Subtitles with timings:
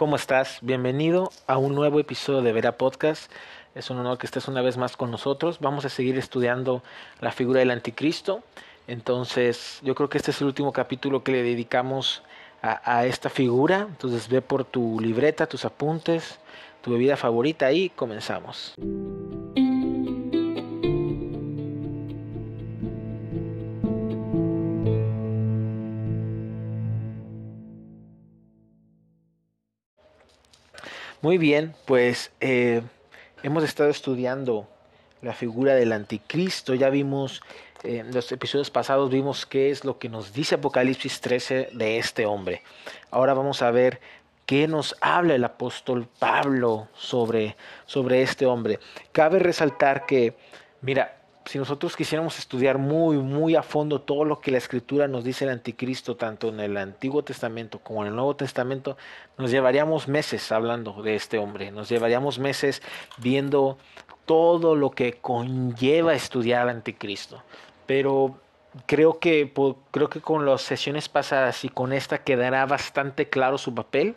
[0.00, 0.60] ¿cómo estás?
[0.62, 3.30] Bienvenido a un nuevo episodio de Vera Podcast.
[3.74, 5.58] Es un honor que estés una vez más con nosotros.
[5.60, 6.82] Vamos a seguir estudiando
[7.20, 8.42] la figura del anticristo.
[8.86, 12.22] Entonces, yo creo que este es el último capítulo que le dedicamos
[12.62, 13.80] a, esta figura.
[13.90, 16.38] Entonces, ve por tu libreta, tus apuntes,
[16.80, 18.72] tu bebida favorita y comenzamos.
[31.22, 32.80] Muy bien, pues eh,
[33.42, 34.66] hemos estado estudiando
[35.20, 36.72] la figura del anticristo.
[36.72, 37.42] Ya vimos
[37.82, 41.98] eh, en los episodios pasados, vimos qué es lo que nos dice Apocalipsis 13 de
[41.98, 42.62] este hombre.
[43.10, 44.00] Ahora vamos a ver
[44.46, 48.80] qué nos habla el apóstol Pablo sobre, sobre este hombre.
[49.12, 50.38] Cabe resaltar que,
[50.80, 55.24] mira, si nosotros quisiéramos estudiar muy, muy a fondo todo lo que la escritura nos
[55.24, 58.96] dice el anticristo, tanto en el Antiguo Testamento como en el Nuevo Testamento,
[59.38, 62.82] nos llevaríamos meses hablando de este hombre, nos llevaríamos meses
[63.18, 63.78] viendo
[64.26, 67.42] todo lo que conlleva estudiar al anticristo.
[67.86, 68.38] Pero
[68.86, 69.52] creo que,
[69.90, 74.14] creo que con las sesiones pasadas y con esta quedará bastante claro su papel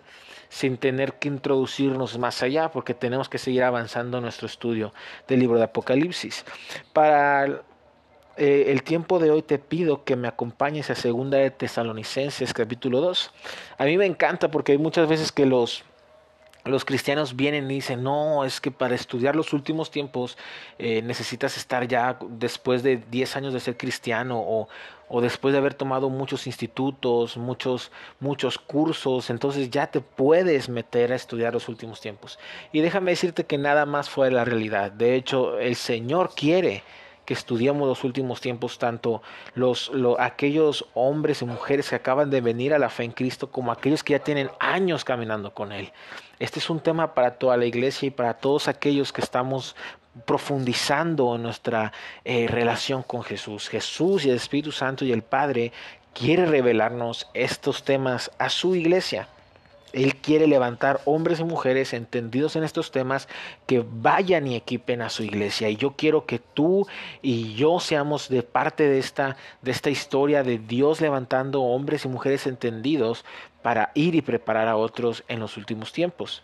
[0.53, 4.93] sin tener que introducirnos más allá, porque tenemos que seguir avanzando nuestro estudio
[5.27, 6.45] del libro de Apocalipsis.
[6.93, 7.63] Para
[8.37, 13.01] eh, el tiempo de hoy te pido que me acompañes a Segunda de Tesalonicenses capítulo
[13.01, 13.31] 2.
[13.79, 15.85] A mí me encanta porque hay muchas veces que los
[16.65, 20.37] los cristianos vienen y dicen, no, es que para estudiar los últimos tiempos
[20.79, 24.69] eh, necesitas estar ya después de 10 años de ser cristiano o,
[25.09, 31.11] o, después de haber tomado muchos institutos, muchos, muchos cursos, entonces ya te puedes meter
[31.11, 32.39] a estudiar los últimos tiempos.
[32.71, 34.91] Y déjame decirte que nada más fue la realidad.
[34.91, 36.83] De hecho, el Señor quiere
[37.25, 39.21] que estudiamos los últimos tiempos, tanto
[39.55, 43.71] los, aquellos hombres y mujeres que acaban de venir a la fe en Cristo como
[43.71, 45.91] aquellos que ya tienen años caminando con Él.
[46.39, 49.75] Este es un tema para toda la iglesia y para todos aquellos que estamos
[50.25, 51.91] profundizando en nuestra
[52.23, 53.69] eh, relación con Jesús.
[53.69, 55.71] Jesús y el Espíritu Santo y el Padre
[56.13, 59.27] quiere revelarnos estos temas a su iglesia.
[59.93, 63.29] Él quiere levantar hombres y mujeres entendidos en estos temas
[63.67, 65.69] que vayan y equipen a su iglesia.
[65.69, 66.87] Y yo quiero que tú
[67.21, 72.07] y yo seamos de parte de esta, de esta historia de Dios levantando hombres y
[72.07, 73.23] mujeres entendidos
[73.61, 76.43] para ir y preparar a otros en los últimos tiempos.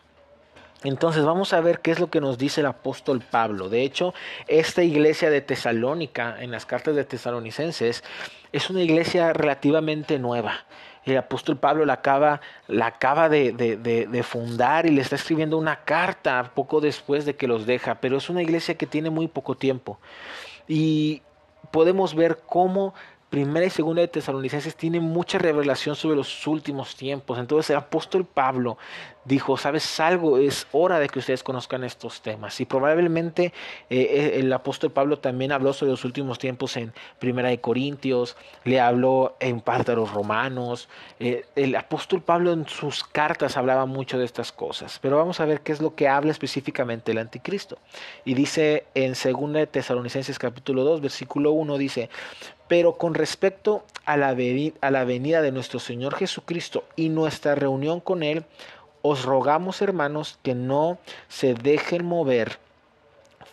[0.84, 3.68] Entonces vamos a ver qué es lo que nos dice el apóstol Pablo.
[3.68, 4.14] De hecho,
[4.48, 8.04] esta iglesia de Tesalónica, en las cartas de tesalonicenses,
[8.54, 10.66] es una iglesia relativamente nueva
[11.06, 15.84] el apóstol Pablo la acaba, la acaba de, de, fundar y le está escribiendo una
[15.84, 19.56] carta poco después de que los deja, pero es una iglesia que tiene muy poco
[19.56, 20.00] tiempo.
[20.68, 21.22] Y
[21.72, 22.94] podemos ver cómo
[23.30, 27.38] Primera y Segunda de Tesalonicenses tienen mucha revelación sobre los últimos tiempos.
[27.38, 28.78] Entonces el apóstol Pablo
[29.30, 32.60] dijo, sabes algo, es hora de que ustedes conozcan estos temas.
[32.60, 33.54] Y probablemente
[33.90, 38.36] eh, eh, el apóstol Pablo también habló sobre los últimos tiempos en Primera de Corintios,
[38.66, 40.90] le habló en parte a los romanos.
[41.20, 44.98] Eh, el apóstol Pablo en sus cartas hablaba mucho de estas cosas.
[45.00, 47.78] Pero vamos a ver qué es lo que habla específicamente el anticristo.
[48.26, 52.10] Y dice en Segunda de Tesalonicenses capítulo 2, versículo 1, dice,
[52.68, 54.36] pero con respecto a la,
[54.82, 58.46] a la venida de nuestro Señor Jesucristo y nuestra reunión con Él,
[59.02, 62.60] os rogamos, hermanos, que no se dejen mover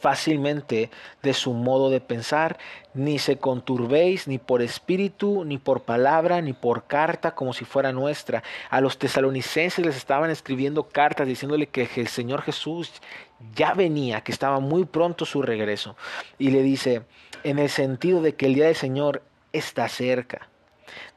[0.00, 0.90] fácilmente
[1.22, 2.58] de su modo de pensar,
[2.94, 7.92] ni se conturbéis ni por espíritu, ni por palabra, ni por carta como si fuera
[7.92, 8.42] nuestra.
[8.70, 12.92] A los tesalonicenses les estaban escribiendo cartas diciéndole que el Señor Jesús
[13.54, 15.96] ya venía, que estaba muy pronto su regreso.
[16.38, 17.02] Y le dice,
[17.42, 20.48] en el sentido de que el día del Señor está cerca.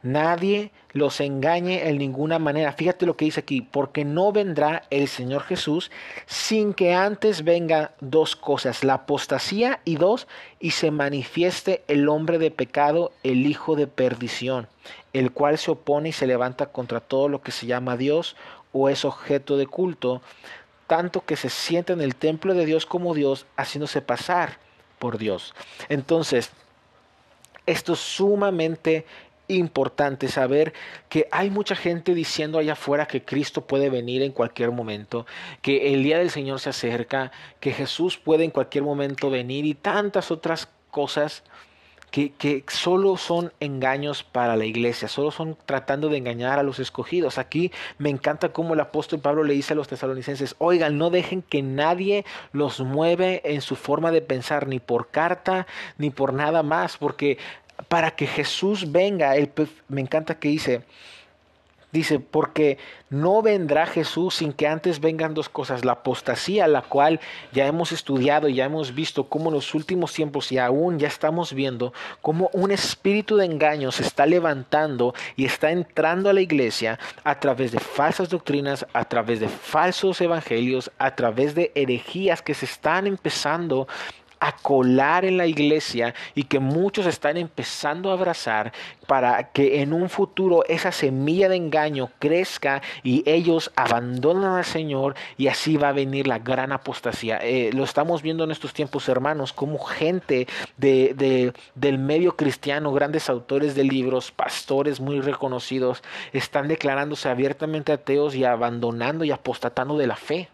[0.02, 2.74] Nadie los engañe en ninguna manera.
[2.74, 5.92] Fíjate lo que dice aquí, porque no vendrá el Señor Jesús
[6.26, 10.28] sin que antes venga dos cosas, la apostasía y dos,
[10.60, 14.68] y se manifieste el hombre de pecado, el hijo de perdición,
[15.14, 18.36] el cual se opone y se levanta contra todo lo que se llama Dios
[18.72, 20.22] o es objeto de culto,
[20.88, 24.58] tanto que se sienta en el templo de Dios como Dios, haciéndose pasar
[24.98, 25.54] por Dios.
[25.88, 26.52] Entonces,
[27.66, 29.06] esto es sumamente
[29.50, 30.74] importante saber
[31.10, 35.26] que hay mucha gente diciendo allá afuera que Cristo puede venir en cualquier momento,
[35.62, 39.74] que el día del Señor se acerca, que Jesús puede en cualquier momento venir y
[39.74, 41.44] tantas otras cosas
[42.12, 46.80] que, que, solo son engaños para la iglesia, solo son tratando de engañar a los
[46.80, 47.38] escogidos.
[47.38, 51.44] Aquí me encanta cómo el apóstol Pablo le dice a los tesalonicenses, oigan, no dejen
[51.44, 55.68] que nadie los mueve en su forma de pensar, ni por carta,
[55.98, 57.38] ni por nada más, porque
[57.88, 59.34] para que Jesús venga,
[59.88, 60.84] me encanta que dice,
[61.92, 62.78] Dice, porque
[63.10, 65.84] no vendrá Jesús sin que antes vengan dos cosas.
[65.84, 67.20] La apostasía, la cual
[67.52, 71.08] ya hemos estudiado y ya hemos visto cómo en los últimos tiempos y aún ya
[71.08, 71.92] estamos viendo
[72.22, 77.40] cómo un espíritu de engaño se está levantando y está entrando a la iglesia a
[77.40, 82.66] través de falsas doctrinas, a través de falsos evangelios, a través de herejías que se
[82.66, 83.88] están empezando
[84.40, 88.72] a colar en la iglesia y que muchos están empezando a abrazar
[89.08, 95.16] para que en un futuro esa semilla de engaño crezca y ellos abandonen al Señor
[95.38, 97.40] y así va a venir la gran apostasía.
[97.42, 100.48] Eh, lo estamos viendo en estos tiempos, hermanos, como gente
[100.78, 106.04] de, del medio cristiano, grandes autores de libros, pastores muy reconocidos,
[106.34, 110.50] están declarándose abiertamente ateos y abandonando y apostatando de la fe.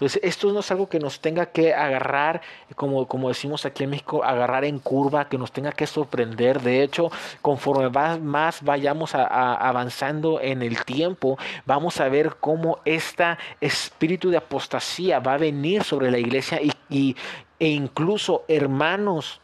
[0.00, 2.40] Entonces, esto no es algo que nos tenga que agarrar,
[2.74, 6.62] como, como decimos aquí en México, agarrar en curva, que nos tenga que sorprender.
[6.62, 7.10] De hecho,
[7.42, 11.36] conforme más vayamos avanzando en el tiempo,
[11.66, 17.14] vamos a ver cómo este espíritu de apostasía va a venir sobre la iglesia y,
[17.58, 19.42] e incluso hermanos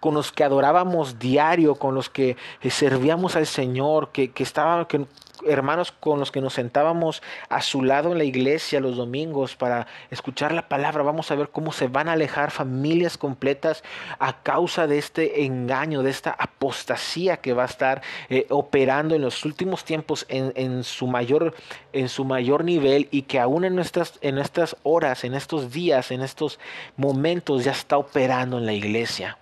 [0.00, 2.36] con los que adorábamos diario, con los que
[2.68, 5.06] servíamos al Señor, que, que, estaban, que
[5.46, 9.86] hermanos con los que nos sentábamos a su lado en la iglesia los domingos para
[10.10, 13.82] escuchar la palabra, vamos a ver cómo se van a alejar familias completas
[14.18, 19.22] a causa de este engaño, de esta apostasía que va a estar eh, operando en
[19.22, 21.54] los últimos tiempos en, en, su mayor,
[21.92, 26.10] en su mayor nivel y que aún en nuestras, en estas horas, en estos días,
[26.10, 26.58] en estos
[26.96, 29.38] momentos ya está operando en la iglesia.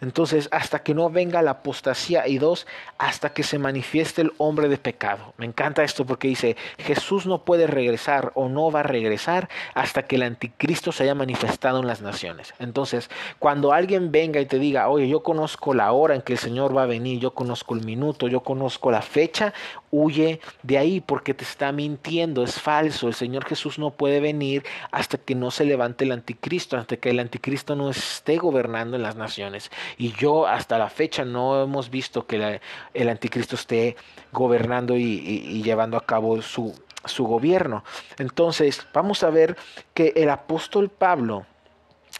[0.00, 2.66] Entonces, hasta que no venga la apostasía y dos,
[2.98, 5.34] hasta que se manifieste el hombre de pecado.
[5.36, 10.02] Me encanta esto porque dice, Jesús no puede regresar o no va a regresar hasta
[10.02, 12.54] que el anticristo se haya manifestado en las naciones.
[12.58, 16.38] Entonces, cuando alguien venga y te diga, oye, yo conozco la hora en que el
[16.38, 19.52] Señor va a venir, yo conozco el minuto, yo conozco la fecha,
[19.90, 23.08] huye de ahí porque te está mintiendo, es falso.
[23.08, 27.10] El Señor Jesús no puede venir hasta que no se levante el anticristo, hasta que
[27.10, 29.59] el anticristo no esté gobernando en las naciones.
[29.98, 32.60] Y yo hasta la fecha no hemos visto que
[32.94, 33.96] el anticristo esté
[34.32, 37.84] gobernando y, llevando a cabo su, su gobierno.
[38.18, 39.56] Entonces, vamos a ver
[39.94, 41.46] que el apóstol Pablo,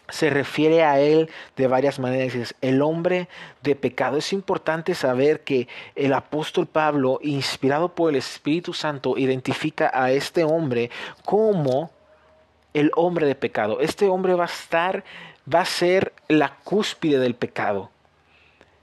[0.09, 2.35] se refiere a él de varias maneras.
[2.35, 3.29] Es el hombre
[3.63, 4.19] de pecado.
[4.19, 10.45] Es importante saber que el apóstol Pablo, inspirado por el Espíritu Santo, identifica a este
[10.45, 10.91] hombre
[11.25, 11.91] como
[12.75, 13.81] el hombre de pecado.
[13.81, 15.05] Este hombre va a estar,
[15.53, 17.91] va a ser la cúspide del pecado.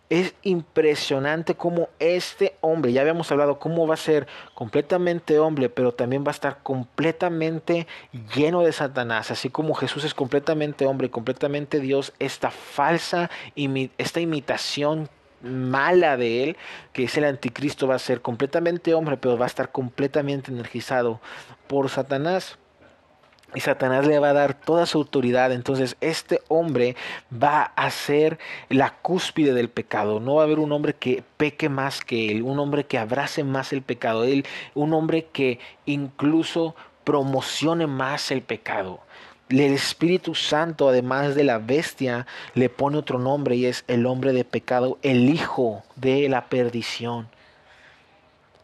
[0.10, 5.94] Es impresionante cómo este hombre, ya habíamos hablado cómo va a ser completamente hombre, pero
[5.94, 7.88] también va a estar completamente
[8.34, 13.30] lleno de Satanás, así como Jesús es completamente hombre, completamente Dios, esta falsa,
[13.98, 15.10] esta imitación
[15.42, 16.58] mala de él,
[16.94, 21.20] que es el anticristo, va a ser completamente hombre, pero va a estar completamente energizado
[21.68, 22.58] por Satanás
[23.56, 25.52] y Satanás le va a dar toda su autoridad.
[25.52, 26.96] Entonces este hombre
[27.32, 28.40] va a ser
[28.70, 30.20] la cúspide del pecado.
[30.20, 33.44] No va a haber un hombre que peque más que él, un hombre que abrace
[33.44, 34.46] más el pecado, él,
[34.76, 39.00] un hombre que incluso promocione más el pecado.
[39.50, 44.34] El Espíritu Santo, además de la bestia, le pone otro nombre y es el hombre
[44.34, 47.30] de pecado, el hijo de la perdición.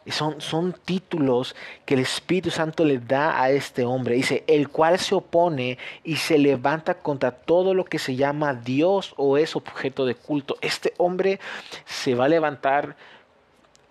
[0.07, 1.55] Son, son títulos
[1.85, 4.15] que el Espíritu Santo le da a este hombre.
[4.15, 9.13] Dice, el cual se opone y se levanta contra todo lo que se llama Dios
[9.17, 10.57] o es objeto de culto.
[10.61, 11.39] Este hombre
[11.85, 12.95] se va a levantar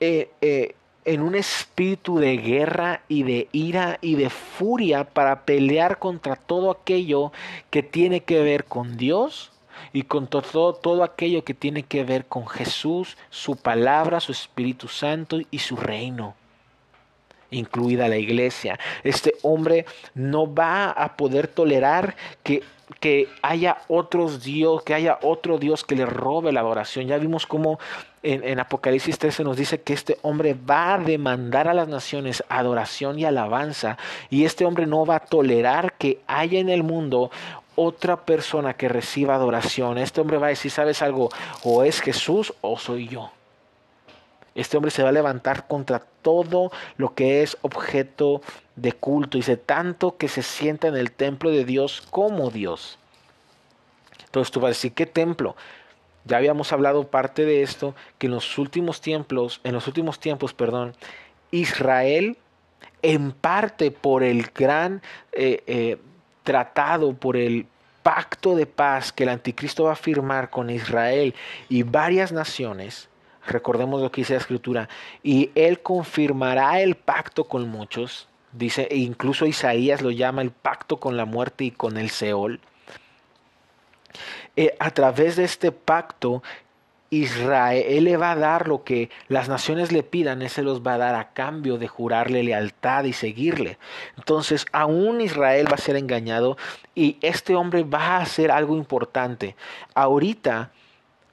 [0.00, 5.98] eh, eh, en un espíritu de guerra y de ira y de furia para pelear
[5.98, 7.32] contra todo aquello
[7.70, 9.51] que tiene que ver con Dios
[9.92, 14.88] y con todo, todo aquello que tiene que ver con Jesús, su palabra, su Espíritu
[14.88, 16.34] Santo y su reino
[17.52, 18.78] incluida la iglesia.
[19.04, 22.62] Este hombre no va a poder tolerar que,
[23.00, 27.06] que haya otros Dios, que haya otro Dios que le robe la adoración.
[27.06, 27.78] Ya vimos cómo
[28.22, 32.42] en, en, Apocalipsis 13 nos dice que este hombre va a demandar a las naciones
[32.48, 33.98] adoración y alabanza.
[34.30, 37.30] Y este hombre no va a tolerar que haya en el mundo
[37.76, 41.30] otra persona que reciba adoración, este hombre va a decir, ¿sabes algo?
[41.64, 43.30] O es Jesús o soy yo.
[44.54, 48.42] Este hombre se va a levantar contra todo lo que es objeto
[48.76, 49.38] de culto.
[49.38, 52.98] Dice, tanto que se sienta en el templo de Dios como Dios.
[54.26, 55.56] Entonces tú vas a decir, ¿qué templo?
[56.24, 60.54] Ya habíamos hablado parte de esto, que en los últimos tiempos, en los últimos tiempos,
[60.54, 60.94] perdón,
[61.50, 62.36] Israel,
[63.02, 65.02] en parte por el gran
[65.32, 65.98] eh, eh,
[66.42, 67.66] tratado por el
[68.02, 71.34] pacto de paz que el anticristo va a firmar con Israel
[71.68, 73.08] y varias naciones,
[73.46, 74.88] recordemos lo que dice la escritura,
[75.22, 80.99] y él confirmará el pacto con muchos, dice, e incluso Isaías lo llama el pacto
[80.99, 82.61] con la muerte y con el Seol.
[84.56, 86.42] Eh, a través de este pacto,
[87.12, 90.95] Israel le va a dar lo que las naciones le pidan, Él se los va
[90.95, 93.76] a dar a cambio de jurarle lealtad y seguirle.
[94.16, 96.57] Entonces, aún Israel va a ser engañado
[96.95, 99.57] y este hombre va a hacer algo importante.
[99.95, 100.73] Ahorita,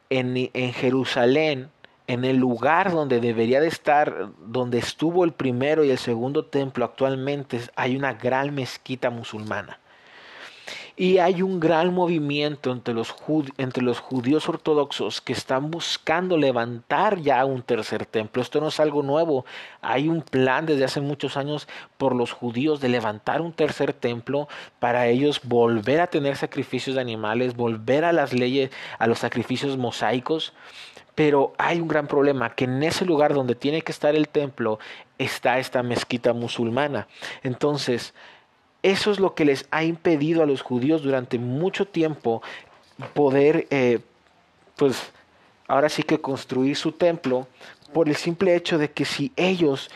[0.09, 1.69] en, en Jerusalén,
[2.07, 6.83] en el lugar donde debería de estar, donde estuvo el primero y el segundo templo
[6.83, 9.78] actualmente, hay una gran mezquita musulmana.
[10.99, 13.15] Y hay un gran movimiento entre los,
[13.57, 18.41] entre los judíos ortodoxos que están buscando levantar ya un tercer templo.
[18.41, 19.45] Esto no es algo nuevo.
[19.81, 24.49] Hay un plan desde hace muchos años por los judíos de levantar un tercer templo
[24.79, 29.77] para ellos volver a tener sacrificios de animales, volver a las leyes, a los sacrificios
[29.77, 30.51] mosaicos.
[31.15, 34.79] Pero hay un gran problema, que en ese lugar donde tiene que estar el templo
[35.17, 37.07] está esta mezquita musulmana.
[37.41, 38.13] Entonces,
[38.83, 42.41] eso es lo que les ha impedido a los judíos durante mucho tiempo
[43.13, 43.99] poder, eh,
[44.75, 45.11] pues,
[45.67, 47.47] ahora sí que construir su templo
[47.93, 49.89] por el simple hecho de que si ellos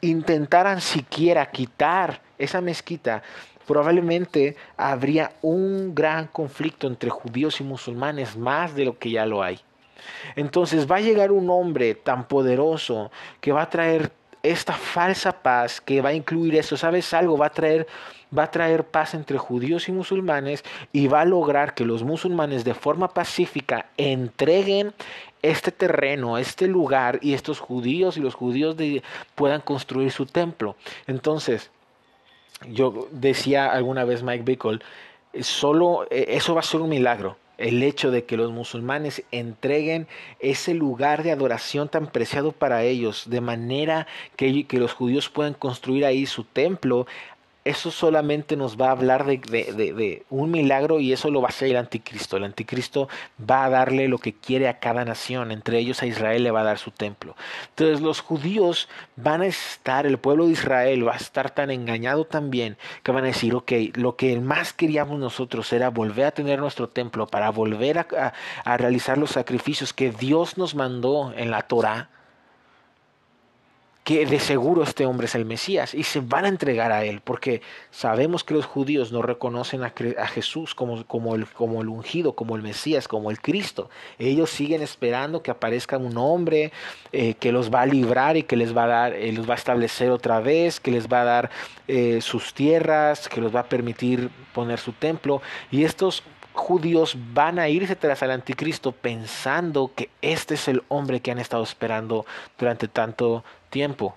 [0.00, 3.22] intentaran siquiera quitar esa mezquita,
[3.66, 9.42] probablemente habría un gran conflicto entre judíos y musulmanes, más de lo que ya lo
[9.42, 9.60] hay.
[10.36, 14.12] Entonces va a llegar un hombre tan poderoso que va a traer
[14.50, 17.36] esta falsa paz, que va a incluir eso, ¿sabes algo?
[17.36, 17.86] Va a traer
[18.36, 22.64] va a traer paz entre judíos y musulmanes y va a lograr que los musulmanes
[22.64, 24.92] de forma pacífica entreguen
[25.42, 28.76] este terreno, este lugar y estos judíos y los judíos
[29.36, 30.74] puedan construir su templo.
[31.06, 31.70] Entonces,
[32.68, 34.80] yo decía alguna vez Mike Bickle,
[35.40, 40.06] solo eh, eso va a ser un milagro el hecho de que los musulmanes entreguen
[40.40, 46.04] ese lugar de adoración tan preciado para ellos, de manera que, los judíos puedan construir
[46.04, 47.06] ahí su templo,
[47.66, 51.70] eso solamente nos va a hablar de, un milagro y eso lo va a hacer
[51.70, 52.36] el anticristo.
[52.36, 53.08] El anticristo
[53.38, 56.60] va a darle lo que quiere a cada nación, entre ellos a Israel le va
[56.60, 57.34] a dar su templo.
[57.70, 62.24] Entonces los judíos van a estar, el pueblo de Israel va a estar tan engañado
[62.24, 66.60] también que van a decir, ok, lo que más queríamos nosotros era volver a tener
[66.60, 68.32] nuestro templo para volver a,
[68.64, 72.10] a realizar los sacrificios que Dios nos mandó en la Torah
[74.06, 77.20] que de seguro este hombre es el Mesías y se van a entregar a él
[77.24, 77.60] porque
[77.90, 79.90] sabemos que los judíos no reconocen a,
[80.28, 80.94] Jesús como,
[81.34, 83.90] el, como el ungido, como el Mesías, como el Cristo.
[84.20, 86.70] Ellos siguen esperando que aparezca un hombre
[87.10, 89.54] eh, que los va a librar y que les va a dar, eh, los va
[89.54, 91.50] a establecer otra vez, que les va a dar
[91.88, 95.42] eh, sus tierras, que los va a permitir poner su templo.
[95.72, 96.22] Y estos
[96.56, 101.38] judíos van a irse tras el anticristo pensando que este es el hombre que han
[101.38, 102.26] estado esperando
[102.58, 104.16] durante tanto tiempo.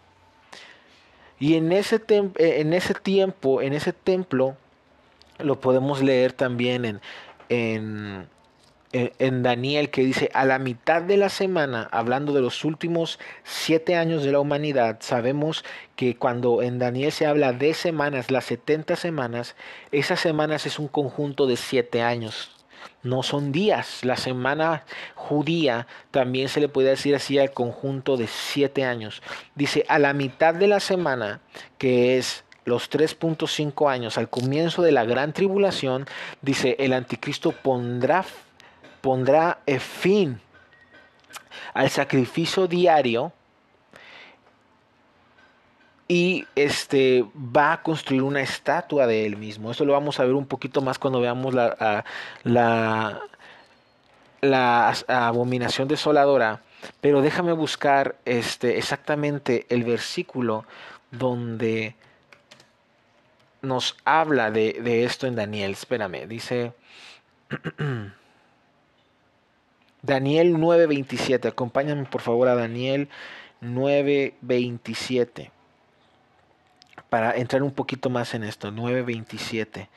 [1.39, 4.58] Y en ese, eh, en ese tiempo, en ese templo,
[5.38, 7.01] lo podemos leer también en,
[7.48, 8.27] en,
[8.91, 13.96] en, Daniel que dice, a la mitad de la semana, hablando de los últimos siete
[13.96, 15.63] años de la humanidad, sabemos
[15.96, 19.55] que cuando en Daniel se habla de semanas, las 70 semanas,
[19.91, 22.51] esas semanas es un conjunto de siete años
[23.03, 24.03] no son días.
[24.03, 24.84] La semana
[25.15, 29.22] judía también se le puede decir así al conjunto de siete años.
[29.55, 31.41] Dice, a la mitad de la semana,
[31.77, 36.05] que es los 3.5 años, al comienzo de la gran tribulación,
[36.41, 38.25] dice, el anticristo pondrá,
[39.01, 40.39] pondrá fin
[41.74, 43.32] al sacrificio diario
[46.08, 49.70] y este va a construir una estatua de él mismo.
[49.70, 52.03] Eso lo vamos a ver un poquito más cuando veamos la,
[52.44, 53.22] la,
[54.41, 56.63] la abominación desoladora.
[57.00, 60.65] Pero déjame buscar este, exactamente el versículo
[61.12, 61.96] donde
[63.62, 65.72] nos habla de esto en Daniel.
[65.72, 66.74] Espérame, dice
[70.01, 71.50] Daniel 9:27.
[71.50, 73.10] Acompáñame por favor a Daniel
[73.62, 75.51] 9:27
[77.10, 79.89] para entrar un poquito más en esto, 9.27.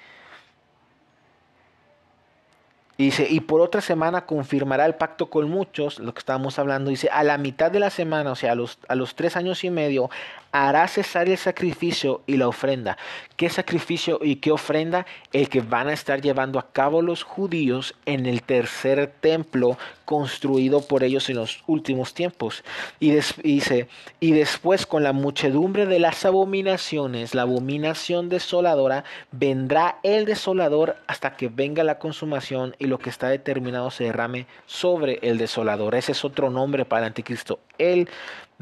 [2.98, 7.08] Dice, y por otra semana confirmará el pacto con muchos, lo que estábamos hablando, dice,
[7.10, 9.70] a la mitad de la semana, o sea, a los, a los tres años y
[9.70, 10.10] medio,
[10.52, 12.98] hará cesar el sacrificio y la ofrenda.
[13.36, 15.06] ¿Qué sacrificio y qué ofrenda?
[15.32, 20.82] El que van a estar llevando a cabo los judíos en el tercer templo construido
[20.82, 22.62] por ellos en los últimos tiempos.
[23.00, 23.88] Y dice,
[24.20, 31.34] y después con la muchedumbre de las abominaciones, la abominación desoladora, vendrá el desolador hasta
[31.36, 35.94] que venga la consumación y lo que está determinado se derrame sobre el desolador.
[35.94, 38.08] Ese es otro nombre para el anticristo, el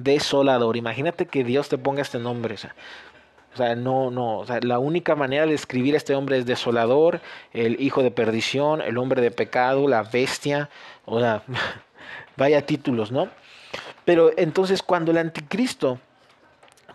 [0.02, 0.76] desolador.
[0.76, 2.57] Imagínate que Dios te ponga este nombre.
[3.52, 7.21] O sea, no, no, la única manera de escribir a este hombre es desolador,
[7.52, 10.71] el hijo de perdición, el hombre de pecado, la bestia,
[11.04, 11.42] o sea,
[12.37, 13.28] vaya títulos, ¿no?
[14.04, 15.99] Pero entonces cuando el anticristo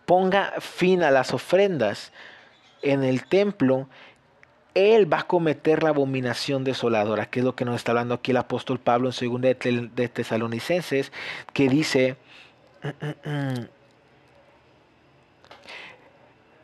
[0.06, 2.14] ponga fin a las ofrendas
[2.82, 3.88] en el templo,
[4.76, 8.32] él va a cometer la abominación desoladora, que es lo que nos está hablando aquí
[8.32, 9.42] el apóstol Pablo en 2
[9.96, 11.12] de Tesalonicenses,
[11.54, 12.18] que dice,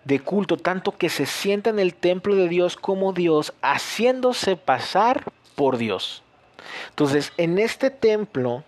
[0.03, 5.31] de culto, tanto que se sienta en el templo de Dios como Dios, haciéndose pasar
[5.55, 6.23] por Dios.
[6.89, 8.63] Entonces, en este templo,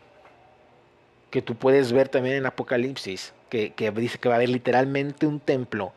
[1.31, 5.25] que tú puedes ver también en Apocalipsis, que, que dice que va a haber literalmente
[5.25, 5.93] un templo,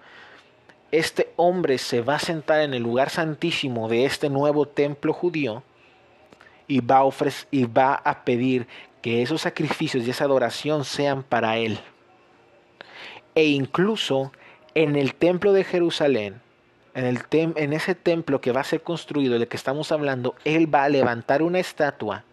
[0.90, 5.62] este hombre se va a sentar en el lugar santísimo de este nuevo templo judío
[6.68, 8.66] y va a, ofrecer, y va a pedir
[9.06, 11.78] que esos sacrificios y esa adoración sean para él.
[13.36, 14.32] E incluso
[14.75, 16.40] en el templo de Jerusalén,
[16.92, 20.75] en, el en ese templo que va a ser construido, del que estamos hablando, Él
[20.75, 22.25] va a levantar una estatua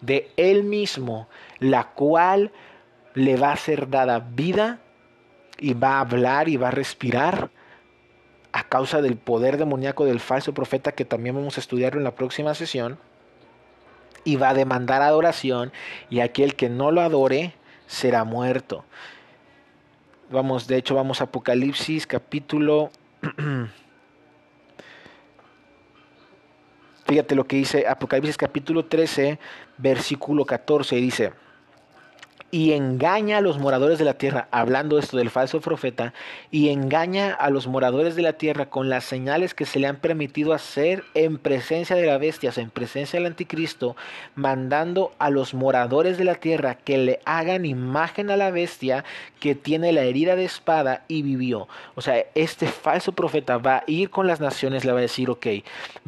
[0.00, 1.28] de Él mismo,
[1.60, 2.50] la cual
[3.14, 4.80] le va a ser dada vida
[5.56, 7.48] y va a hablar y va a respirar
[8.50, 12.16] a causa del poder demoníaco del falso profeta que también vamos a estudiar en la
[12.16, 12.98] próxima sesión.
[14.26, 15.72] Y va a demandar adoración
[16.10, 17.54] y aquel que no lo adore
[17.86, 18.84] será muerto.
[20.30, 22.90] Vamos, de hecho, vamos a Apocalipsis capítulo...
[27.06, 29.38] Fíjate lo que dice Apocalipsis capítulo 13,
[29.78, 31.32] versículo 14, dice,
[32.50, 36.14] y engaña a los moradores de la tierra, hablando esto del falso profeta,
[36.50, 39.96] y engaña a los moradores de la tierra con las señales que se le han
[39.96, 43.96] permitido hacer en presencia de la bestia, en presencia del anticristo,
[44.34, 49.04] mandando a los moradores de la tierra que le hagan imagen a la bestia
[49.40, 51.68] que tiene la herida de espada y vivió.
[51.94, 55.30] O sea, este falso profeta va a ir con las naciones, le va a decir,
[55.30, 55.46] ok,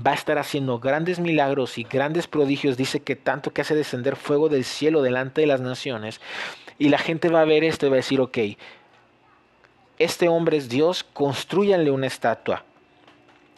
[0.04, 4.16] va a estar haciendo grandes milagros y grandes prodigios, dice que tanto que hace descender
[4.16, 6.20] fuego del cielo delante de las naciones,
[6.78, 8.38] y la gente va a ver esto y va a decir, ok,
[9.98, 12.64] este hombre es Dios, construyanle una estatua.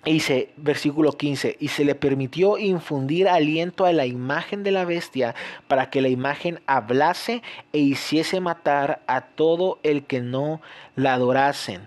[0.05, 5.35] Dice, versículo 15, y se le permitió infundir aliento a la imagen de la bestia
[5.69, 7.43] para que la imagen hablase
[7.75, 10.63] e hiciese matar a todo el que no
[10.97, 11.87] la adorasen.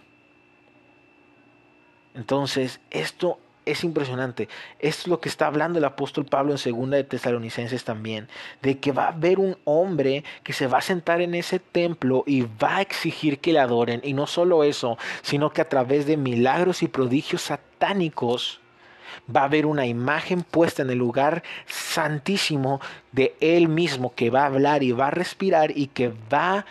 [2.14, 4.50] Entonces, esto es impresionante.
[4.80, 8.28] es lo que está hablando el apóstol Pablo en segunda de Tesalonicenses también,
[8.62, 12.24] de que va a haber un hombre que se va a sentar en ese templo
[12.26, 14.02] y va a exigir que le adoren.
[14.04, 18.60] Y no solo eso, sino que a través de milagros y prodigios satánicos
[19.34, 24.44] va a haber una imagen puesta en el lugar santísimo de él mismo que va
[24.44, 26.66] a hablar y va a respirar y que va a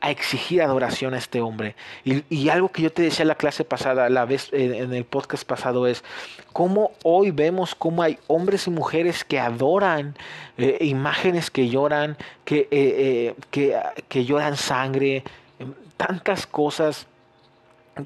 [0.00, 1.74] a exigir adoración a este hombre.
[2.04, 5.44] Y, algo que yo te decía en la clase pasada, la vez en el podcast
[5.44, 6.04] pasado es
[6.52, 10.16] cómo hoy vemos cómo hay hombres y mujeres que adoran
[10.56, 15.22] eh, imágenes que lloran, que, eh, eh, que, lloran sangre,
[15.96, 17.06] tantas cosas.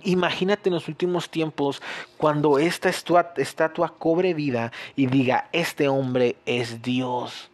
[0.03, 1.83] Imagínate en los últimos tiempos
[2.17, 7.52] cuando esta estatua cobre vida y diga, este hombre es Dios.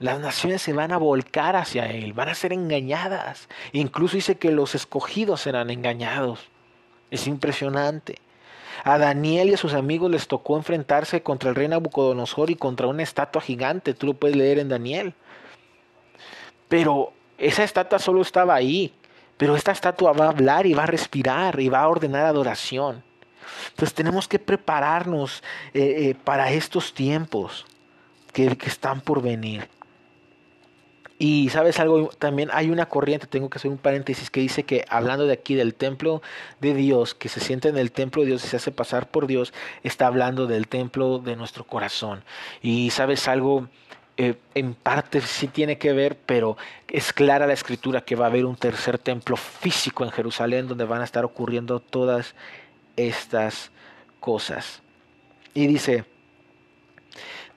[0.00, 3.48] Las naciones se van a volcar hacia Él, van a ser engañadas.
[3.72, 6.40] Incluso dice que los escogidos serán engañados.
[7.10, 8.18] Es impresionante.
[8.82, 12.88] A Daniel y a sus amigos les tocó enfrentarse contra el rey Nabucodonosor y contra
[12.88, 13.94] una estatua gigante.
[13.94, 15.14] Tú lo puedes leer en Daniel.
[16.68, 18.92] Pero esa estatua solo estaba ahí.
[19.36, 23.04] Pero esta estatua va a hablar y va a respirar y va a ordenar adoración.
[23.70, 27.64] Entonces tenemos que prepararnos eh, eh, para estos tiempos
[28.32, 29.68] que, que están por venir.
[31.18, 34.84] Y sabes algo, también hay una corriente, tengo que hacer un paréntesis, que dice que
[34.88, 36.22] hablando de aquí del templo
[36.60, 39.28] de Dios, que se siente en el templo de Dios y se hace pasar por
[39.28, 39.52] Dios,
[39.84, 42.24] está hablando del templo de nuestro corazón.
[42.62, 43.68] Y sabes algo,
[44.16, 46.56] eh, en parte sí tiene que ver, pero
[46.88, 50.84] es clara la escritura que va a haber un tercer templo físico en Jerusalén donde
[50.84, 52.34] van a estar ocurriendo todas
[52.96, 53.70] estas
[54.18, 54.82] cosas.
[55.52, 56.04] Y dice,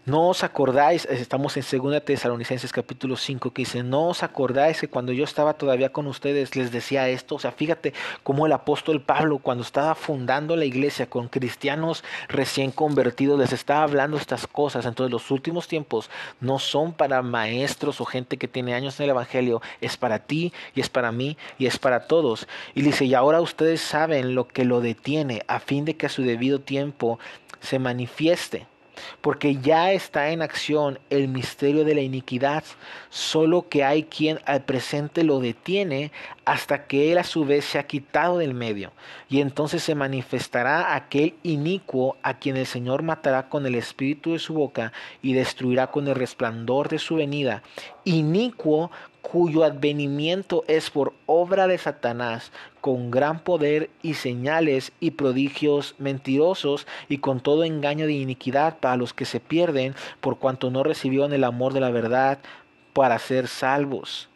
[0.08, 4.88] No os acordáis, estamos en 2 Tesalonicenses capítulo 5 que dice, no os acordáis que
[4.88, 7.94] cuando yo estaba todavía con ustedes les decía esto, o sea, fíjate
[8.24, 13.84] cómo el apóstol Pablo cuando estaba fundando la iglesia con cristianos recién convertidos les estaba
[13.84, 18.76] hablando estas cosas, entonces los últimos tiempos no son para maestros o gente que tiene
[18.76, 22.48] años en el evangelio, es para ti y es para mí y es para todos.
[22.76, 26.10] Y dice, y ahora ustedes saben lo que lo detiene a fin de que a
[26.10, 27.20] su debido tiempo
[27.60, 28.68] se manifieste
[29.22, 32.64] porque ya está en acción el misterio de la iniquidad,
[33.10, 36.12] solo que hay quien al presente lo detiene
[36.48, 38.94] hasta que él a su vez se ha quitado del medio,
[39.30, 44.40] y entonces se manifestará aquel inicuo a quien el Señor matará con el espíritu de
[44.40, 47.64] su boca y destruirá con el resplandor de su venida,
[48.06, 55.96] inicuo cuyo advenimiento es por obra de Satanás, con gran poder y señales y prodigios
[55.98, 60.84] mentirosos y con todo engaño de iniquidad para los que se pierden por cuanto no
[60.84, 62.40] recibieron el amor de la verdad
[62.94, 64.30] para ser salvos.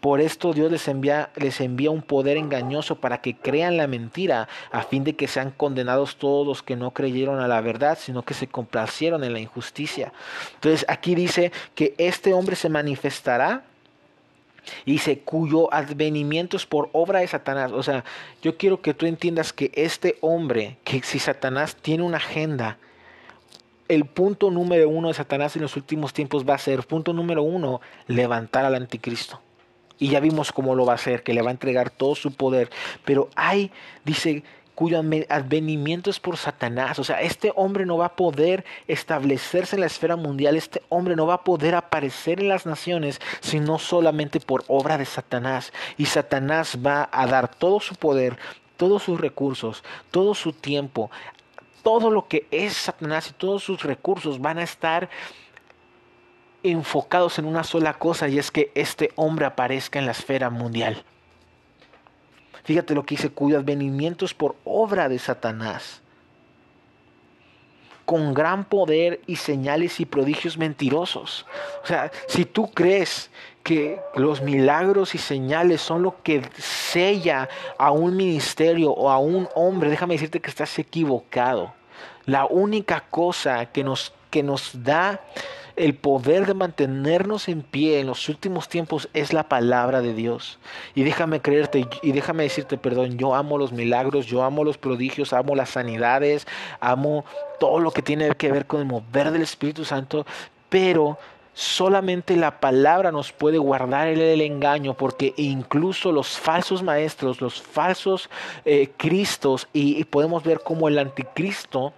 [0.00, 4.48] Por esto Dios les envía, les envía un poder engañoso para que crean la mentira,
[4.70, 8.22] a fin de que sean condenados todos los que no creyeron a la verdad, sino
[8.22, 10.12] que se complacieron en la injusticia.
[10.54, 13.64] Entonces aquí dice que este hombre se manifestará
[14.84, 17.72] y dice, cuyo advenimiento es por obra de Satanás.
[17.72, 18.04] O sea,
[18.42, 22.78] yo quiero que tú entiendas que este hombre, que si Satanás tiene una agenda,
[23.88, 27.42] el punto número uno de Satanás en los últimos tiempos va a ser, punto número
[27.42, 29.40] uno, levantar al anticristo.
[30.00, 32.32] Y ya vimos cómo lo va a hacer, que le va a entregar todo su
[32.32, 32.70] poder.
[33.04, 33.70] Pero hay,
[34.04, 34.42] dice,
[34.80, 36.98] cuyo advenimiento es por Satanás.
[36.98, 41.16] O sea, este hombre no va a poder establecerse en la esfera mundial, este hombre
[41.16, 45.70] no va a poder aparecer en las naciones, sino solamente por obra de Satanás.
[45.98, 48.38] Y Satanás va a dar todo su poder,
[48.78, 51.10] todos sus recursos, todo su tiempo,
[51.82, 55.10] todo lo que es Satanás y todos sus recursos van a estar
[56.62, 61.04] enfocados en una sola cosa y es que este hombre aparezca en la esfera mundial.
[62.64, 66.02] Fíjate lo que dice, cuyo advenimiento por obra de Satanás,
[68.04, 71.46] con gran poder y señales y prodigios mentirosos.
[71.82, 73.30] O sea, si tú crees
[73.62, 79.48] que los milagros y señales son lo que sella a un ministerio o a un
[79.54, 81.72] hombre, déjame decirte que estás equivocado.
[82.26, 85.20] La única cosa que nos, que nos da
[85.80, 90.58] el poder de mantenernos en pie en los últimos tiempos es la palabra de Dios.
[90.94, 95.32] Y déjame creerte y déjame decirte, perdón, yo amo los milagros, yo amo los prodigios,
[95.32, 96.46] amo las sanidades,
[96.80, 97.24] amo
[97.58, 100.26] todo lo que tiene que ver con el mover del Espíritu Santo,
[100.68, 101.18] pero
[101.52, 108.30] Solamente la palabra nos puede guardar el, engaño porque incluso los falsos maestros, los falsos
[108.64, 111.92] eh, cristos, y, podemos ver cómo el anticristo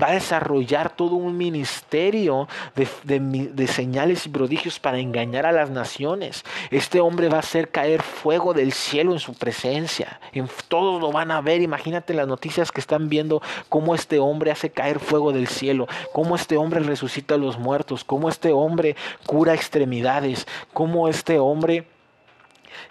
[0.00, 6.44] va a desarrollar todo un ministerio de, señales y prodigios para engañar a las naciones.
[6.70, 10.20] Este hombre va a hacer caer fuego del cielo en su presencia.
[10.32, 11.62] En, todos lo van a ver.
[11.62, 16.34] Imagínate las noticias que están viendo cómo este hombre hace caer fuego del cielo, cómo
[16.34, 18.95] este hombre resucita a los muertos, cómo este hombre
[19.26, 21.86] cura extremidades, como este hombre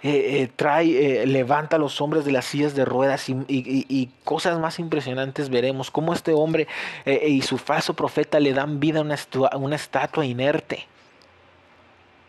[0.04, 4.60] eh, eh, trae, eh, levanta a los hombres de las sillas de ruedas y, cosas
[4.60, 6.68] más impresionantes veremos, cómo este hombre
[7.06, 9.18] y su falso profeta le dan vida a una,
[9.58, 10.88] una estatua inerte.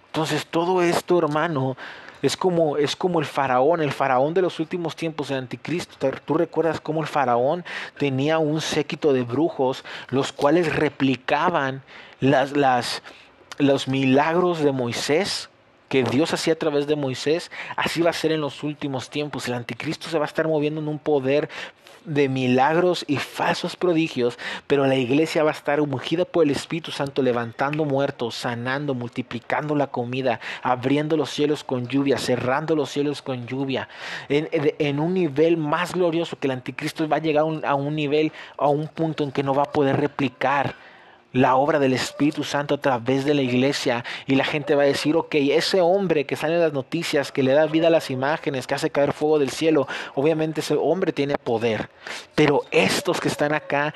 [0.09, 1.77] Entonces todo esto, hermano,
[2.23, 6.11] es como, es como el faraón, el faraón de los últimos tiempos, el anticristo.
[6.25, 7.65] Tú recuerdas cómo el faraón
[7.99, 11.83] tenía un séquito de brujos, los cuales replicaban
[12.21, 13.03] las, las,
[13.59, 15.49] los milagros de Moisés
[15.89, 19.47] que Dios hacía a través de Moisés, así va a ser en los últimos tiempos.
[19.47, 21.49] El anticristo se va a estar moviendo en un poder
[22.05, 26.93] de milagros y falsos prodigios, pero la iglesia va a estar ungida por el Espíritu
[26.93, 33.23] Santo, levantando muertos, sanando, multiplicando la comida, abriendo los cielos con lluvia, cerrando los cielos
[33.23, 33.89] con lluvia,
[34.29, 38.69] en, un nivel más glorioso que el anticristo va a llegar a un nivel, a
[38.69, 40.75] un punto en que no va a poder replicar
[41.37, 44.05] la obra del Espíritu Santo a través de la iglesia.
[44.27, 47.43] Y la gente va a decir, ok, ese hombre que sale en las noticias, que
[47.43, 51.13] le da vida a las imágenes, que hace caer fuego del cielo, obviamente ese hombre
[51.13, 51.91] tiene poder,
[52.35, 53.95] pero estos que están acá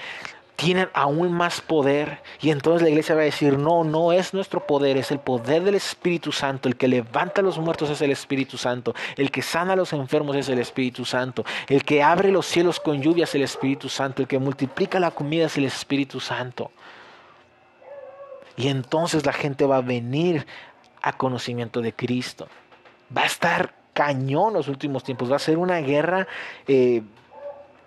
[0.57, 2.19] tienen aún más poder.
[2.43, 5.63] Y entonces la iglesia va a decir, no, no es nuestro poder, es el poder
[5.65, 9.41] del Espíritu Santo, el que levanta a los muertos es el Espíritu Santo, el que
[9.41, 13.25] sana a los enfermos es el Espíritu Santo, el que abre los cielos con lluvia
[13.25, 16.71] es el Espíritu Santo, el que multiplica la comida es el Espíritu Santo.
[18.61, 20.47] Y entonces la gente va a venir
[21.01, 22.47] a conocimiento de Cristo.
[23.17, 25.33] Va a estar cañón los últimos tiempos.
[25.33, 26.29] Va a ser una guerra,
[26.69, 27.01] eh,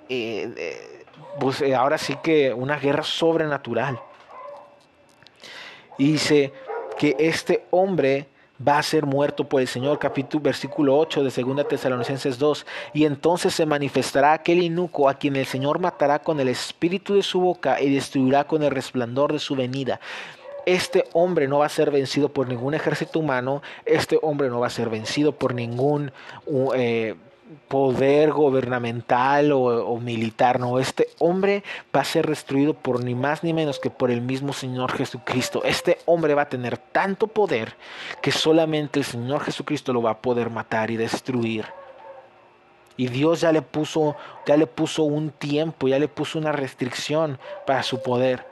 [0.10, 1.06] eh,
[1.40, 4.00] pues eh, ahora sí que una guerra sobrenatural.
[6.00, 6.52] Y dice
[6.98, 8.26] que este hombre
[8.68, 13.06] va a ser muerto por el Señor, capítulo versículo 8 de 2 Tesalonicenses 2, y
[13.06, 17.42] entonces se manifestará aquel inuco a quien el Señor matará con el espíritu de su
[17.42, 20.00] boca y destruirá con el resplandor de su venida.
[20.66, 24.68] Este hombre no va a ser vencido por ningún ejército humano, este hombre no va
[24.68, 26.12] a ser vencido por ningún
[26.76, 27.16] eh,
[27.68, 31.64] poder gubernamental o, militar, no, este hombre
[31.96, 35.64] va a ser destruido por ni más ni menos que por el mismo Señor Jesucristo.
[35.64, 37.76] Este hombre va a tener tanto poder
[38.22, 41.66] que solamente el Señor Jesucristo lo va a poder matar y destruir.
[42.96, 47.40] Y Dios ya le puso, ya le puso un tiempo, ya le puso una restricción
[47.66, 48.46] para su poder.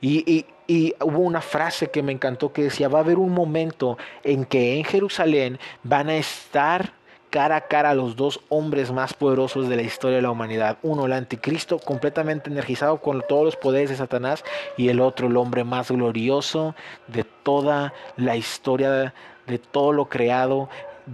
[0.00, 3.96] y, y hubo una frase que me encantó que decía, va a haber un momento
[4.22, 6.92] en que en Jerusalén van a estar
[7.30, 10.78] cara a cara los dos hombres más poderosos de la historia de la humanidad.
[10.82, 14.44] Uno, el anticristo, completamente energizado con todos los poderes de Satanás,
[14.76, 16.74] y el otro, el hombre más glorioso
[17.06, 19.14] de toda la historia,
[19.46, 20.68] de todo lo creado,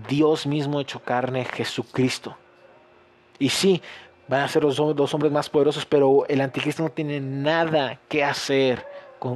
[0.08, 2.36] Dios mismo hecho carne, Jesucristo.
[3.38, 3.82] Y sí,
[4.28, 8.24] van a ser los dos hombres más poderosos, pero el anticristo no tiene nada que
[8.24, 8.84] hacer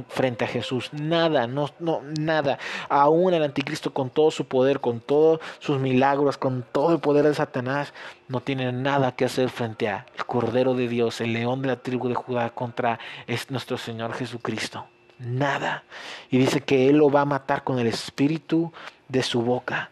[0.07, 0.89] frente a Jesús.
[0.93, 2.59] Nada, no, no, nada.
[2.89, 7.25] Aún el anticristo con todo su poder, con todos sus milagros, con todo el poder
[7.25, 7.93] de Satanás,
[8.27, 12.07] no tiene nada que hacer frente al Cordero de Dios, el león de la tribu
[12.07, 14.85] de Judá contra es nuestro Señor Jesucristo.
[15.19, 15.83] Nada.
[16.29, 18.71] Y dice que Él lo va a matar con el espíritu
[19.07, 19.91] de su boca.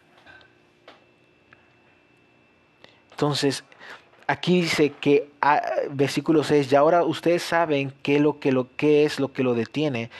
[3.10, 3.64] Entonces,
[4.28, 9.04] aquí dice que, ah, versículo 6, y ahora ustedes saben qué, lo, que, lo, qué
[9.04, 10.10] es lo que lo detiene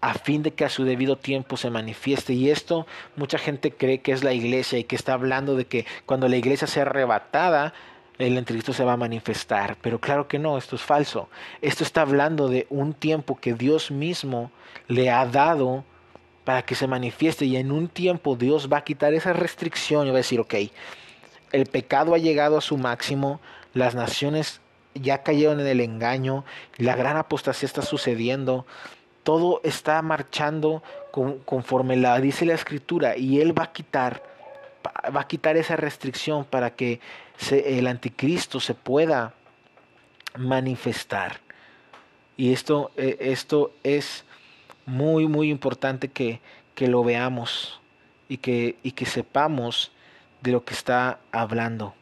[0.00, 2.32] a fin de que a su debido tiempo se manifieste.
[2.32, 5.86] Y esto mucha gente cree que es la iglesia y que está hablando de que
[6.06, 7.74] cuando la iglesia sea arrebatada,
[8.18, 9.76] el anticristo se va a manifestar.
[9.82, 11.28] Pero claro que no, esto es falso.
[11.60, 14.50] Esto está hablando de un tiempo que Dios mismo
[14.86, 15.84] le ha dado
[16.44, 17.44] para que se manifieste.
[17.44, 20.54] Y en un tiempo Dios va a quitar esa restricción y va a decir, ok,
[21.52, 23.40] el pecado ha llegado a su máximo,
[23.78, 24.60] las naciones
[24.94, 26.44] ya cayeron en el engaño,
[26.76, 28.66] la gran apostasía está sucediendo,
[29.22, 30.82] todo está marchando
[31.44, 34.22] conforme la dice la escritura y él va a quitar
[35.14, 37.00] va a quitar esa restricción para que
[37.50, 39.34] el anticristo se pueda
[40.36, 41.40] manifestar.
[42.36, 44.24] Y esto, eh, esto es
[44.86, 46.40] muy, muy importante que,
[46.74, 47.80] que lo veamos
[48.28, 49.92] y que, y que sepamos
[50.40, 51.94] de lo que está hablando.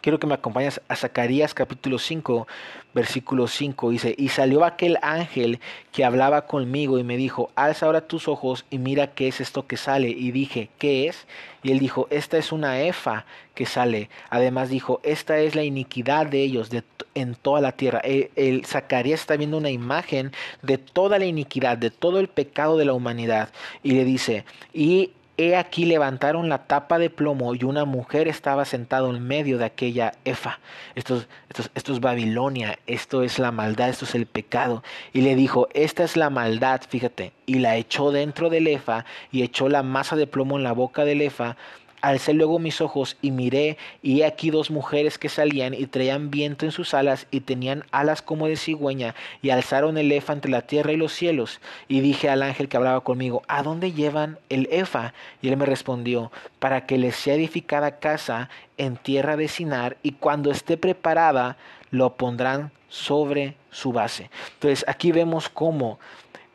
[0.00, 2.46] Quiero que me acompañes a Zacarías capítulo 5,
[2.94, 3.90] versículo 5.
[3.90, 5.58] Dice, y salió aquel ángel
[5.90, 9.66] que hablaba conmigo y me dijo, alza ahora tus ojos y mira qué es esto
[9.66, 10.08] que sale.
[10.08, 11.26] Y dije, ¿qué es?
[11.64, 14.08] Y él dijo, esta es una efa que sale.
[14.30, 16.84] Además dijo, esta es la iniquidad de ellos de,
[17.14, 17.98] en toda la tierra.
[17.98, 20.30] El, el Zacarías está viendo una imagen
[20.62, 23.48] de toda la iniquidad, de todo el pecado de la humanidad.
[23.82, 28.64] Y le dice, y He aquí levantaron la tapa de plomo y una mujer estaba
[28.64, 30.58] sentada en medio de aquella efa.
[30.96, 34.82] Esto, esto, es Babilonia, esto es la maldad, esto es el pecado.
[35.12, 37.32] Y le dijo, esta es la maldad, fíjate.
[37.46, 41.04] Y la echó dentro del efa y echó la masa de plomo en la boca
[41.04, 41.56] del efa
[42.00, 46.30] Alcé luego mis ojos y miré, y he aquí dos mujeres que salían y traían
[46.30, 50.50] viento en sus alas y tenían alas como de cigüeña, y alzaron el efa entre
[50.50, 51.60] la tierra y los cielos.
[51.88, 55.14] Y dije al ángel que hablaba conmigo, ¿a dónde llevan el efa?
[55.42, 60.12] Y él me respondió, para que les sea edificada casa en tierra de Sinar, y
[60.12, 61.56] cuando esté preparada,
[61.90, 64.30] lo pondrán sobre su base.
[64.54, 65.98] Entonces aquí vemos cómo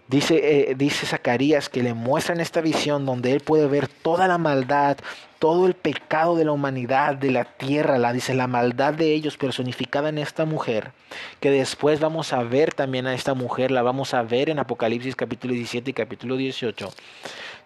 [0.08, 4.38] Dice, eh, dice Zacarías que le muestran esta visión donde él puede ver toda la
[4.38, 4.98] maldad,
[5.44, 9.36] todo el pecado de la humanidad, de la tierra, la dice la maldad de ellos
[9.36, 10.94] personificada en esta mujer,
[11.42, 15.18] que después vamos a ver también a esta mujer, la vamos a ver en Apocalipsis
[15.18, 16.94] capítulo 17 y capítulo 18.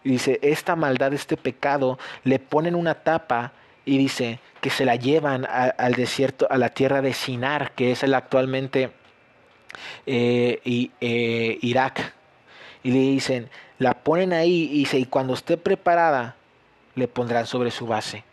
[0.06, 3.54] Y dice, esta maldad, este pecado, le ponen una tapa
[3.86, 8.02] y dice que se la llevan al desierto, a la tierra de Sinar, que es
[8.02, 8.90] el actualmente
[10.08, 12.12] eh, eh, Irak
[12.82, 16.38] y le dicen, la ponen ahí y dice, y cuando esté preparada,
[16.98, 18.24] le pondrán sobre su base.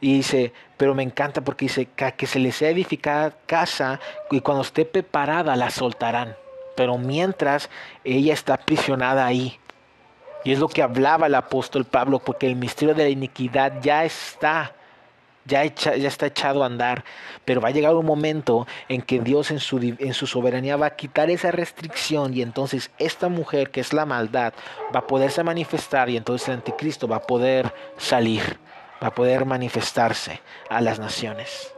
[0.00, 4.62] Y dice, pero me encanta porque dice que se les sea edificada casa y cuando
[4.62, 6.36] esté preparada la soltarán.
[6.76, 7.70] Pero mientras
[8.04, 9.58] ella está aprisionada ahí.
[10.44, 14.04] Y es lo que hablaba el apóstol Pablo, porque el misterio de la iniquidad ya
[14.04, 14.74] está
[15.44, 17.04] ya, ya está echado a andar,
[17.44, 20.86] pero va a llegar un momento en que Dios en su, en su soberanía va
[20.86, 24.52] a quitar esa restricción y entonces esta mujer que es la maldad
[24.94, 28.58] va a poderse manifestar y entonces el anticristo va a poder salir,
[29.02, 31.74] va a poder manifestarse a las naciones.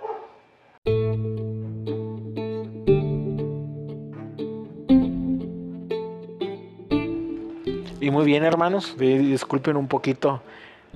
[8.07, 8.95] Y muy bien, hermanos.
[8.97, 10.41] Disculpen un poquito.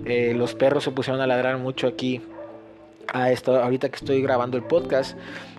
[0.04, 2.22] Eh, los perros se pusieron a ladrar mucho aquí.
[3.12, 5.16] A esto, ahorita que estoy grabando el podcast.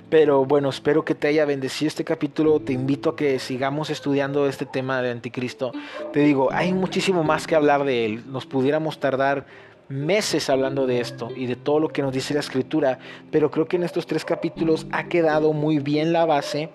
[0.09, 2.59] Pero bueno, espero que te haya bendecido este capítulo.
[2.59, 5.71] Te invito a que sigamos estudiando este tema de anticristo.
[6.11, 8.23] Te digo, hay muchísimo más que hablar de él.
[8.27, 9.45] Nos pudiéramos tardar
[9.87, 12.99] meses hablando de esto y de todo lo que nos dice la escritura.
[13.31, 16.69] Pero creo que en estos tres capítulos ha quedado muy bien la base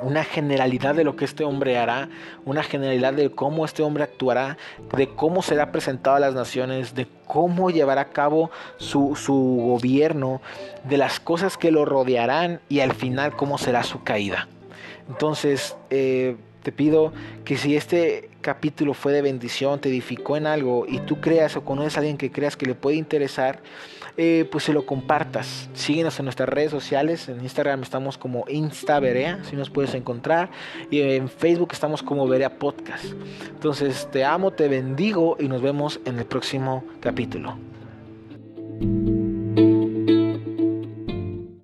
[0.00, 2.08] una generalidad de lo que este hombre hará,
[2.44, 4.56] una generalidad de cómo este hombre actuará,
[4.96, 9.16] de cómo será presentado a las naciones, de cómo llevará a cabo su,
[9.64, 10.40] gobierno,
[10.84, 14.48] de las cosas que lo rodearán y al final cómo será su caída.
[15.08, 17.12] Entonces, eh, te pido
[17.44, 21.64] que si este capítulo fue de bendición, te edificó en algo y tú creas o
[21.64, 23.60] conoces a alguien que creas que le puede interesar,
[24.16, 25.68] eh, pues se lo compartas.
[25.74, 27.28] Síguenos en nuestras redes sociales.
[27.28, 30.50] En Instagram estamos como InstaVerea, si nos puedes encontrar.
[30.90, 33.04] Y en Facebook estamos como Verea Podcast.
[33.48, 37.56] Entonces te amo, te bendigo y nos vemos en el próximo capítulo.